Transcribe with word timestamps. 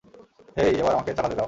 হেই, 0.57 0.71
এবার 0.75 0.93
আমাকে 0.93 1.11
চালাতে 1.13 1.35
দাও। 1.35 1.39